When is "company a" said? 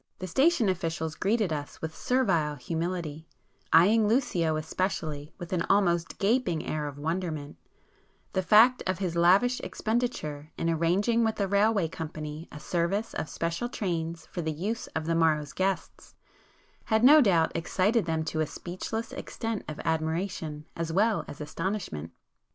11.87-12.59